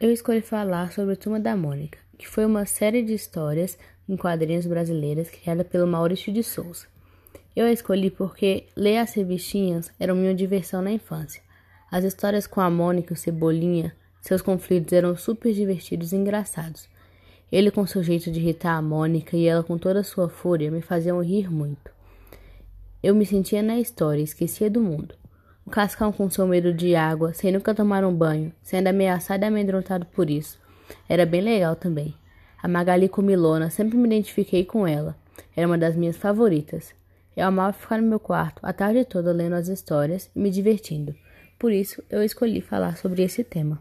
Eu 0.00 0.12
escolhi 0.12 0.40
falar 0.40 0.92
sobre 0.92 1.14
a 1.14 1.16
Turma 1.16 1.40
da 1.40 1.56
Mônica, 1.56 1.98
que 2.16 2.28
foi 2.28 2.46
uma 2.46 2.64
série 2.64 3.02
de 3.02 3.14
histórias 3.14 3.76
em 4.08 4.16
quadrinhos 4.16 4.64
brasileiras 4.64 5.28
criada 5.28 5.64
pelo 5.64 5.88
Maurício 5.88 6.32
de 6.32 6.40
Souza. 6.40 6.86
Eu 7.56 7.66
a 7.66 7.72
escolhi 7.72 8.08
porque 8.08 8.66
ler 8.76 8.98
as 8.98 9.12
revistinhas 9.14 9.90
era 9.98 10.14
minha 10.14 10.32
diversão 10.32 10.80
na 10.80 10.92
infância. 10.92 11.42
As 11.90 12.04
histórias 12.04 12.46
com 12.46 12.60
a 12.60 12.70
Mônica 12.70 13.12
e 13.12 13.16
o 13.16 13.18
Cebolinha, 13.18 13.92
seus 14.20 14.40
conflitos 14.40 14.92
eram 14.92 15.16
super 15.16 15.52
divertidos 15.52 16.12
e 16.12 16.16
engraçados. 16.16 16.88
Ele 17.50 17.72
com 17.72 17.84
seu 17.84 18.00
jeito 18.00 18.30
de 18.30 18.38
irritar 18.38 18.76
a 18.76 18.82
Mônica 18.82 19.36
e 19.36 19.48
ela 19.48 19.64
com 19.64 19.76
toda 19.76 19.98
a 19.98 20.04
sua 20.04 20.28
fúria 20.28 20.70
me 20.70 20.80
faziam 20.80 21.20
rir 21.20 21.50
muito. 21.50 21.90
Eu 23.02 23.16
me 23.16 23.26
sentia 23.26 23.64
na 23.64 23.80
história 23.80 24.20
e 24.20 24.24
esquecia 24.24 24.70
do 24.70 24.80
mundo. 24.80 25.16
O 25.68 25.70
Cascão 25.70 26.10
com 26.10 26.30
seu 26.30 26.46
medo 26.46 26.72
de 26.72 26.96
água, 26.96 27.34
sem 27.34 27.52
nunca 27.52 27.74
tomar 27.74 28.02
um 28.02 28.14
banho, 28.14 28.50
sendo 28.62 28.86
ameaçado 28.86 29.42
e 29.42 29.46
amedrontado 29.48 30.06
por 30.06 30.30
isso. 30.30 30.58
Era 31.06 31.26
bem 31.26 31.42
legal 31.42 31.76
também. 31.76 32.14
A 32.62 32.66
Magali 32.66 33.06
com 33.06 33.20
Milona, 33.20 33.68
sempre 33.68 33.98
me 33.98 34.06
identifiquei 34.06 34.64
com 34.64 34.86
ela. 34.86 35.14
Era 35.54 35.66
uma 35.66 35.76
das 35.76 35.94
minhas 35.94 36.16
favoritas. 36.16 36.94
Eu 37.36 37.46
amava 37.46 37.74
ficar 37.74 38.00
no 38.00 38.08
meu 38.08 38.18
quarto 38.18 38.60
a 38.62 38.72
tarde 38.72 39.04
toda 39.04 39.30
lendo 39.30 39.56
as 39.56 39.68
histórias 39.68 40.30
e 40.34 40.38
me 40.38 40.48
divertindo. 40.48 41.14
Por 41.58 41.70
isso, 41.70 42.02
eu 42.08 42.22
escolhi 42.22 42.62
falar 42.62 42.96
sobre 42.96 43.22
esse 43.22 43.44
tema. 43.44 43.78